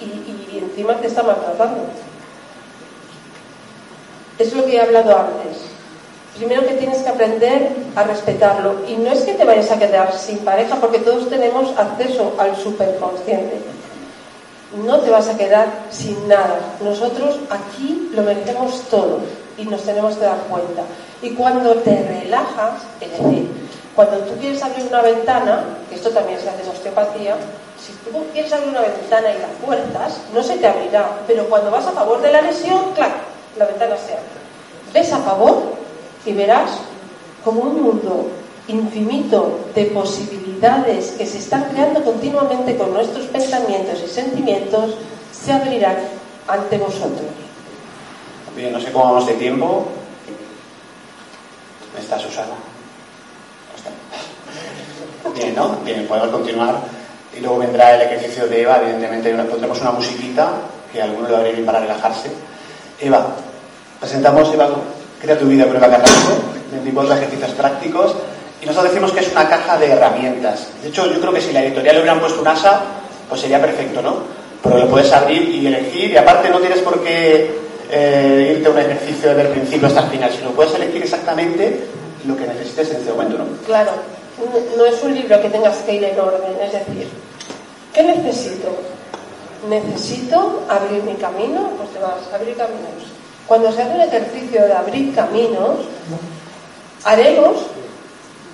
[0.01, 1.85] y, encima te está maltratando.
[4.39, 5.63] Es lo que he hablado antes.
[6.37, 8.77] Primero que tienes que aprender a respetarlo.
[8.87, 12.57] Y no es que te vayas a quedar sin pareja, porque todos tenemos acceso al
[12.57, 13.61] superconsciente.
[14.85, 16.59] No te vas a quedar sin nada.
[16.83, 19.21] Nosotros aquí lo merecemos todo
[19.57, 20.83] y nos tenemos que dar cuenta.
[21.23, 23.49] Y cuando te relajas, es decir,
[23.97, 27.37] cuando tú quieres abrir una ventana, esto también se hace en osteopatía,
[27.81, 31.71] si tú quieres abrir una ventana y la fuerzas, no se te abrirá, pero cuando
[31.71, 33.15] vas a favor de la lesión, claro,
[33.59, 34.37] la ventana se abre.
[34.93, 35.73] Ves a favor
[36.27, 36.73] y verás
[37.43, 38.29] como un mundo
[38.69, 44.95] infinito de posibilidades que se están creando continuamente con nuestros pensamientos y sentimientos
[45.33, 45.97] se abrirán
[46.49, 47.31] ante vosotros.
[48.55, 49.87] Bien, no sé cómo vamos de tiempo.
[51.99, 52.76] ¿Está Susana?
[55.35, 55.77] Bien, ¿no?
[55.85, 56.77] Bien, podemos continuar.
[57.37, 58.81] Y luego vendrá el ejercicio de Eva.
[58.83, 60.51] Evidentemente pondremos una musiquita
[60.93, 62.31] que alguno le bien para relajarse.
[63.01, 63.27] Eva,
[64.01, 64.69] presentamos Eva,
[65.21, 66.37] Crea tu vida Eva Carrasco,
[66.73, 68.15] 24 ejercicios prácticos.
[68.63, 70.69] Y nosotros decimos que es una caja de herramientas.
[70.83, 72.81] De hecho, yo creo que si la editorial le hubieran puesto un asa,
[73.29, 74.17] pues sería perfecto, ¿no?
[74.63, 77.51] Pero lo puedes abrir y elegir y aparte no tienes por qué
[77.91, 81.85] eh, irte a un ejercicio desde el principio hasta el final, sino puedes elegir exactamente
[82.27, 83.45] lo que necesites en ese momento, ¿no?
[83.67, 83.93] Claro,
[84.77, 87.09] no es un libro que tengas que ir en orden, es decir,
[87.95, 88.69] ¿qué necesito?
[89.69, 91.71] ¿Necesito abrir mi camino?
[91.79, 93.11] Pues te vas a abrir caminos.
[93.47, 95.87] Cuando se hace un ejercicio de abrir caminos,
[97.05, 97.57] haremos,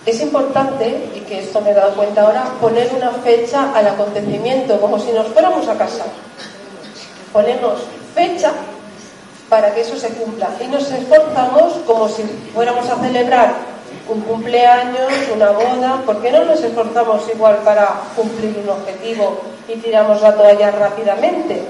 [0.06, 4.80] es importante, y que esto me he dado cuenta ahora, poner una fecha al acontecimiento,
[4.80, 6.06] como si nos fuéramos a casar.
[7.32, 7.80] Ponemos
[8.14, 8.52] fecha
[9.48, 10.50] para que eso se cumpla.
[10.60, 12.22] Y nos esforzamos como si
[12.54, 13.71] fuéramos a celebrar
[14.08, 16.02] un cumpleaños, una boda.
[16.04, 21.62] ¿Por qué no nos esforzamos igual para cumplir un objetivo y tiramos la toalla rápidamente?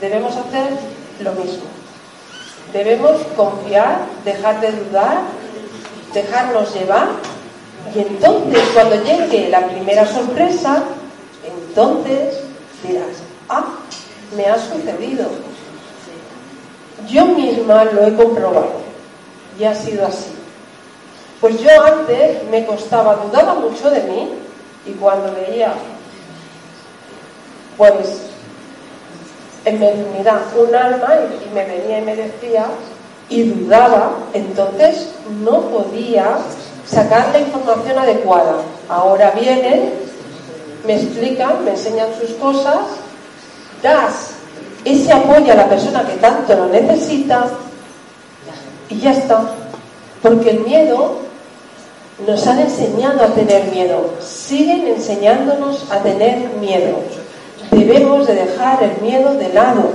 [0.00, 0.70] Debemos hacer
[1.20, 1.64] lo mismo.
[2.72, 5.18] Debemos confiar, dejar de dudar,
[6.12, 7.08] dejarnos llevar
[7.94, 10.82] y entonces cuando llegue la primera sorpresa,
[11.44, 12.40] entonces
[12.82, 13.06] dirás,
[13.48, 13.64] ah,
[14.36, 15.26] me ha sucedido,
[17.08, 18.72] yo misma lo he comprobado
[19.58, 20.35] y ha sido así.
[21.40, 24.30] Pues yo antes me costaba, dudaba mucho de mí
[24.86, 25.74] y cuando veía,
[27.76, 28.22] pues,
[29.64, 31.08] en mediunidad un alma
[31.44, 32.66] y me venía y me decía
[33.28, 35.08] y dudaba, entonces
[35.42, 36.38] no podía
[36.88, 38.54] sacar la información adecuada.
[38.88, 39.94] Ahora vienen,
[40.86, 42.78] me explican, me enseñan sus cosas,
[43.82, 44.30] das
[44.84, 47.48] ese apoyo a la persona que tanto lo necesita
[48.88, 49.42] y ya está.
[50.22, 51.25] Porque el miedo
[52.24, 56.98] nos han enseñado a tener miedo, siguen enseñándonos a tener miedo.
[57.70, 59.90] Debemos de dejar el miedo de lado.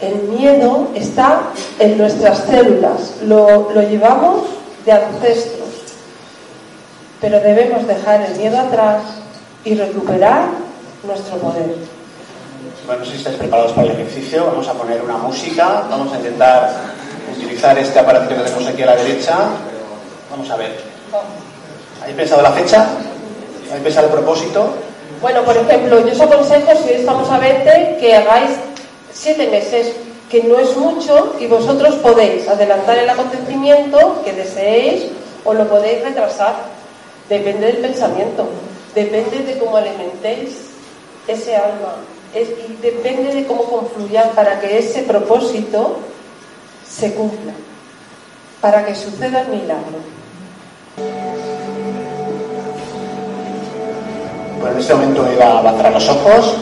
[0.00, 1.42] El miedo está
[1.78, 4.44] en nuestras células, lo, lo llevamos
[4.84, 5.68] de ancestros.
[7.20, 9.02] pero debemos dejar el miedo atrás
[9.64, 10.48] y recuperar
[11.06, 11.76] nuestro poder.
[12.86, 16.70] Bueno, si estáis preparados para el ejercicio, vamos a poner una música, vamos a intentar
[17.36, 19.36] utilizar este aparato que tenemos aquí a la derecha.
[20.30, 20.78] Vamos a ver.
[22.00, 22.86] ¿Habéis pensado la fecha?
[23.68, 24.70] ¿Habéis pensado el propósito?
[25.20, 28.52] Bueno, por ejemplo, yo os aconsejo, si estamos a 20, que hagáis
[29.12, 29.92] siete meses,
[30.30, 35.06] que no es mucho, y vosotros podéis adelantar el acontecimiento que deseéis
[35.44, 36.54] o lo podéis retrasar.
[37.28, 38.48] Depende del pensamiento,
[38.94, 40.70] depende de cómo alimentéis
[41.26, 41.96] ese alma,
[42.34, 45.98] y depende de cómo confluyan para que ese propósito
[46.88, 47.52] se cumpla,
[48.60, 50.19] para que suceda el milagro.
[54.60, 56.54] Bueno, en este momento va a cerrar los ojos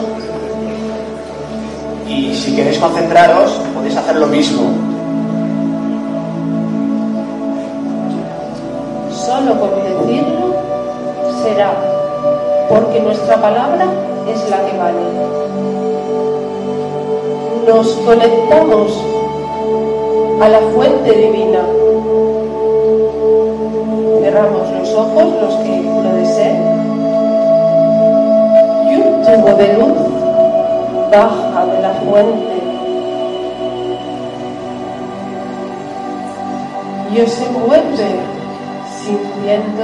[2.07, 4.63] y si queréis concentraros podéis hacer lo mismo.
[9.11, 10.55] Solo con decirlo
[11.43, 11.73] será,
[12.69, 13.85] porque nuestra palabra
[14.27, 14.99] es la que vale.
[17.67, 18.91] Nos conectamos
[20.41, 21.59] a la fuente divina.
[24.93, 26.79] Ojos, los que lo deseen.
[29.25, 30.09] Tubo de luz
[31.11, 32.59] baja de la fuente.
[37.11, 38.09] Y os envuelve
[39.03, 39.83] sintiendo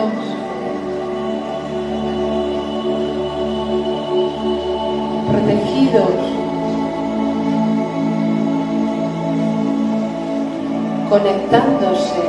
[5.30, 6.12] protegidos.
[11.10, 12.22] Conectándose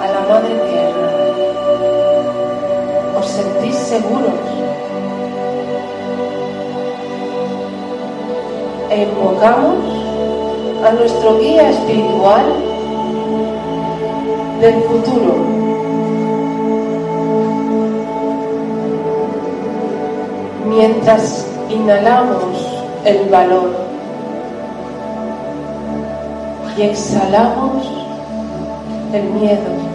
[0.00, 1.19] a la madre tierra
[3.18, 4.40] os sentís seguros
[8.90, 9.84] e invocamos
[10.84, 12.46] a nuestro guía espiritual
[14.60, 15.34] del futuro.
[20.66, 22.44] Mientras inhalamos
[23.04, 23.70] el valor
[26.76, 27.86] y exhalamos
[29.12, 29.89] el miedo.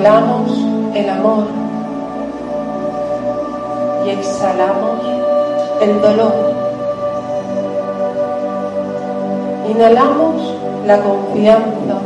[0.00, 0.50] Inhalamos
[0.94, 1.44] el amor
[4.06, 4.98] y exhalamos
[5.82, 6.32] el dolor.
[9.68, 10.36] Inhalamos
[10.86, 11.98] la confianza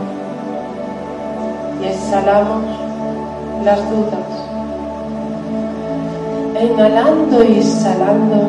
[1.80, 2.64] y exhalamos
[3.64, 4.28] las dudas.
[6.56, 8.48] E inhalando y exhalando,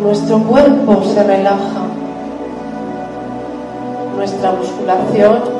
[0.00, 1.82] nuestro cuerpo se relaja,
[4.16, 5.59] nuestra musculación,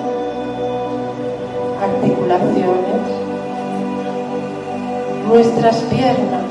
[5.27, 6.45] nuestras piernas,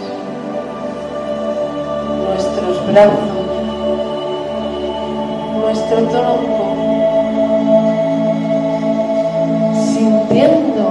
[2.92, 3.18] brazos,
[5.62, 6.76] nuestro tronco,
[9.94, 10.86] sintiendo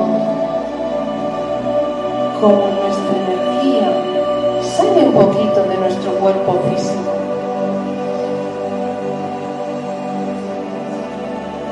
[2.41, 3.89] como nuestra energía
[4.63, 7.13] sale un poquito de nuestro cuerpo físico.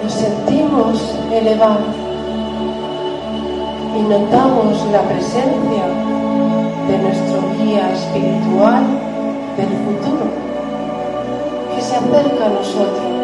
[0.03, 2.06] Nos sentimos elevar
[3.97, 5.85] y notamos la presencia
[6.89, 8.85] de nuestro guía espiritual
[9.57, 10.27] del futuro
[11.75, 13.17] que se acerca a nosotros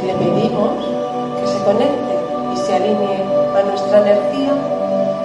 [0.00, 0.70] y le pedimos
[1.40, 2.14] que se conecte
[2.54, 3.24] y se alinee
[3.56, 4.52] a nuestra energía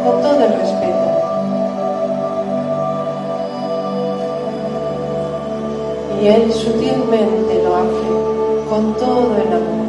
[0.03, 1.09] con todo el respeto.
[6.21, 9.82] Y él sutilmente lo hace con todo el amor.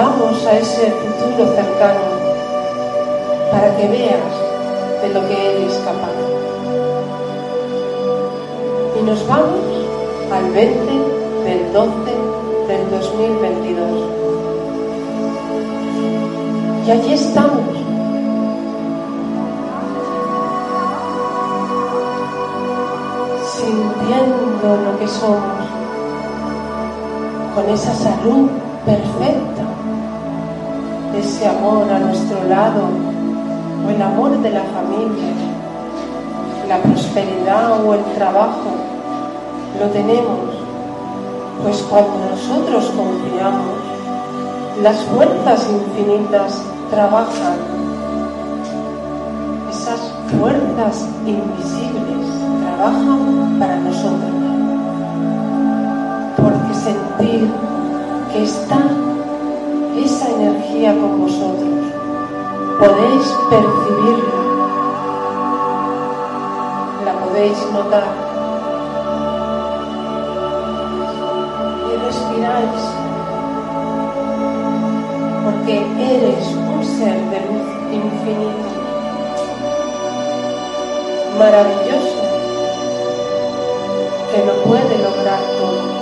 [0.00, 2.06] Vamos a ese futuro cercano
[3.50, 4.32] para que veas
[5.02, 6.14] de lo que Él es capaz.
[8.96, 9.66] Y nos vamos
[10.30, 10.92] al 20
[11.46, 11.90] del 12
[12.68, 13.88] del 2022.
[16.86, 17.66] Y allí estamos.
[23.56, 25.66] Sintiendo lo que somos,
[27.56, 28.48] con esa salud
[28.86, 29.67] perfecta
[31.28, 32.88] ese amor a nuestro lado
[33.86, 35.32] o el amor de la familia,
[36.66, 38.70] la prosperidad o el trabajo,
[39.78, 40.38] lo tenemos,
[41.62, 43.76] pues cuando nosotros confiamos,
[44.82, 47.58] las fuerzas infinitas trabajan.
[49.70, 50.00] Esas
[50.38, 52.26] fuerzas invisibles
[52.62, 54.32] trabajan para nosotros.
[56.36, 57.50] Porque sentir
[58.32, 58.78] que está
[60.38, 61.68] energía con vosotros.
[62.78, 64.38] Podéis percibirla,
[67.04, 68.04] la podéis notar.
[71.88, 72.82] Y respiráis.
[75.44, 78.68] Porque eres un ser de luz infinita,
[81.38, 82.20] maravilloso,
[84.30, 85.98] que lo puede lograr todo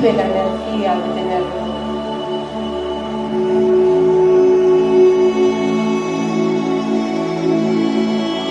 [0.00, 1.48] la energía de tenerlo.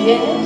[0.04, 0.37] Vienes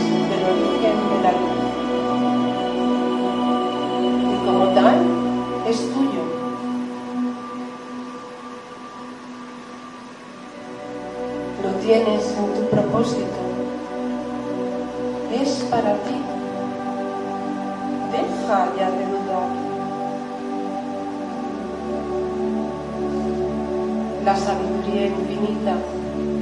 [24.42, 25.76] sabiduría infinita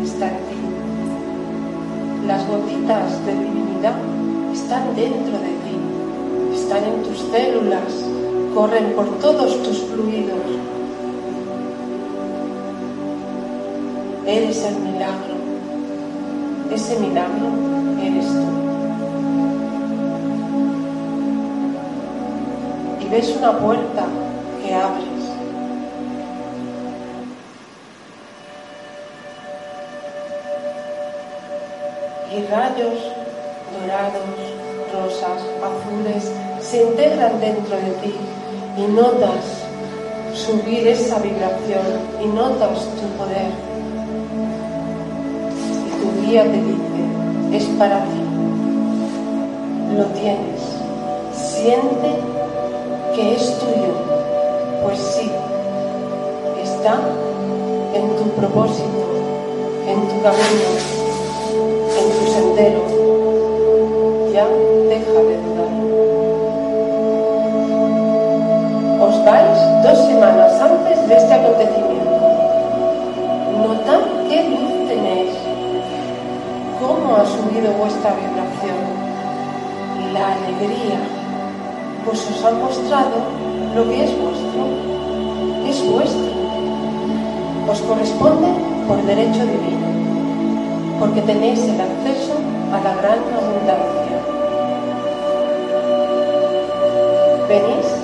[0.04, 0.60] está en ti.
[2.28, 3.98] Las gotitas de divinidad
[4.54, 5.76] están dentro de ti,
[6.56, 7.92] están en tus células,
[8.56, 10.48] corren por todos tus fluidos.
[14.26, 15.36] Eres el milagro.
[16.72, 17.48] Ese milagro
[18.02, 18.48] eres tú.
[23.04, 24.06] Y ves una puerta
[37.28, 38.16] dentro de ti
[38.78, 39.44] y notas
[40.34, 41.84] subir esa vibración
[42.24, 43.52] y notas tu poder.
[45.86, 48.22] Y tu guía te dice, es para ti,
[49.98, 50.62] lo tienes,
[51.34, 52.16] siente
[53.16, 53.94] que es tuyo,
[54.84, 55.30] pues sí,
[56.64, 57.00] está
[57.94, 59.06] en tu propósito,
[59.88, 60.70] en tu camino,
[62.00, 63.00] en tu sendero.
[64.32, 64.48] Ya
[64.88, 65.49] deja de
[69.90, 72.20] dos semanas antes de este acontecimiento.
[73.58, 75.34] Notad qué luz tenéis,
[76.80, 78.78] cómo ha subido vuestra vibración
[80.14, 81.00] la alegría,
[82.06, 83.18] pues os han mostrado
[83.76, 84.62] lo que es vuestro,
[85.68, 86.34] es vuestro,
[87.68, 88.48] os corresponde
[88.88, 89.88] por derecho divino,
[91.00, 92.34] porque tenéis el acceso
[92.74, 94.18] a la gran abundancia.
[97.48, 97.99] Venís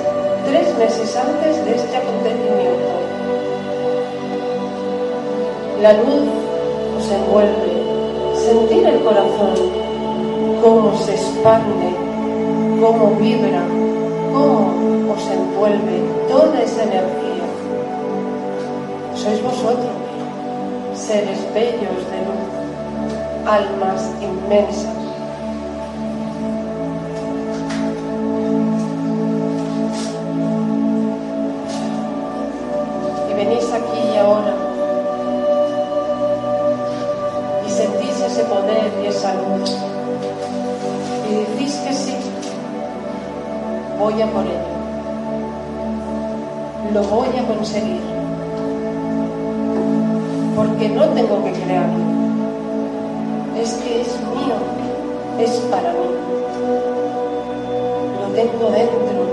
[0.56, 2.92] tres meses antes de este acontecimiento.
[5.82, 6.30] La luz
[6.98, 7.72] os envuelve,
[8.36, 9.56] sentir el corazón,
[10.64, 11.88] cómo se expande,
[12.80, 13.64] cómo vibra,
[14.32, 15.98] cómo os envuelve
[16.30, 17.46] toda esa energía.
[19.16, 19.96] Sois vosotros,
[20.94, 25.05] seres bellos de luz, almas inmensas.
[46.96, 48.00] Lo voy a conseguir,
[50.56, 52.06] porque no tengo que crearlo,
[53.62, 54.56] es que es mío,
[55.38, 56.08] es para mí,
[58.22, 59.26] lo tengo dentro,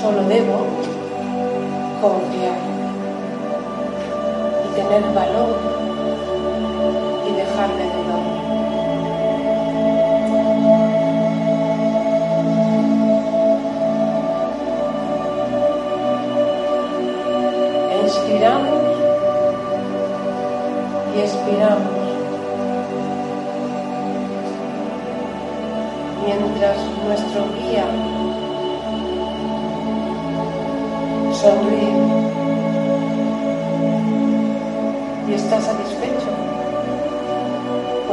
[0.00, 0.58] solo debo
[2.00, 2.58] confiar
[4.66, 5.89] y tener valor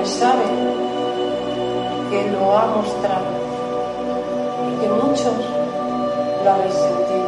[0.07, 0.45] sabe
[2.09, 3.25] que lo ha mostrado
[4.71, 5.33] y que muchos
[6.43, 7.27] lo habéis sentido.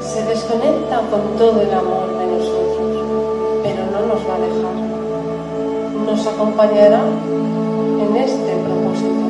[0.00, 3.04] Se desconecta con todo el amor de nosotros,
[3.62, 4.74] pero no nos va a dejar.
[6.06, 7.02] Nos acompañará
[8.00, 9.26] en este propósito.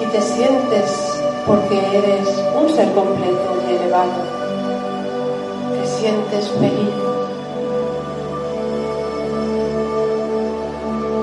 [0.00, 1.09] Y te sientes
[1.50, 4.22] porque eres un ser completo y elevado.
[5.74, 6.94] Te sientes feliz.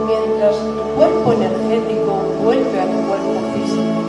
[0.05, 2.11] Mientras tu cuerpo energético
[2.43, 4.01] vuelve a tu cuerpo físico.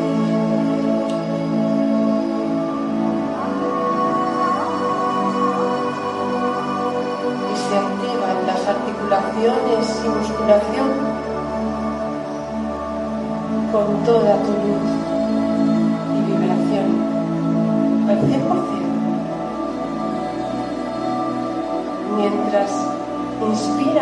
[7.47, 10.89] Y se activan las articulaciones y musculación
[13.71, 14.98] con toda tu luz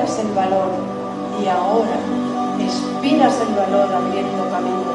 [0.06, 0.70] el valor
[1.42, 1.98] y ahora
[2.60, 4.86] expiras el valor abriendo camino.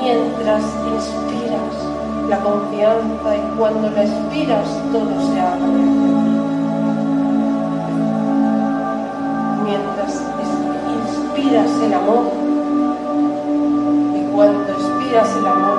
[0.00, 1.74] Mientras inspiras
[2.28, 5.66] la confianza y cuando la expiras todo se abre.
[9.64, 10.22] Mientras
[10.94, 12.32] inspiras el amor
[14.14, 15.78] y cuando expiras el amor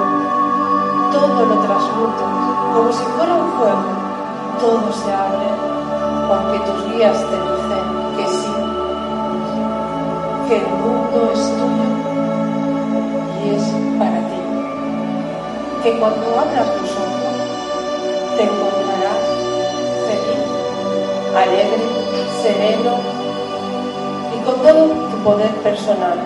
[1.14, 3.84] todo lo transmutas como si fuera un fuego,
[4.60, 5.69] todo se abre
[6.34, 8.54] aunque tus guías te dicen que sí,
[10.48, 11.90] que el mundo es tuyo
[13.42, 13.64] y es
[13.98, 14.42] para ti,
[15.84, 17.30] que cuando abras los ojos
[18.38, 19.26] te encontrarás
[20.08, 20.46] feliz,
[21.36, 21.86] alegre,
[22.44, 22.94] sereno
[24.36, 26.20] y con todo tu poder personal,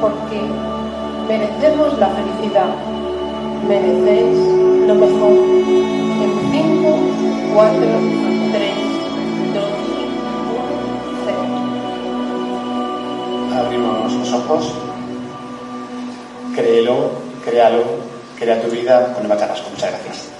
[0.00, 0.40] porque
[1.28, 2.74] merecemos la felicidad,
[3.66, 4.38] merecéis
[4.86, 5.32] lo mejor.
[6.24, 8.23] En 5, 4,
[14.34, 14.72] ojos.
[16.54, 17.10] Créelo,
[17.44, 17.84] créalo,
[18.38, 19.70] crea tu vida con Eva Carrasco.
[19.70, 20.33] Muchas gracias.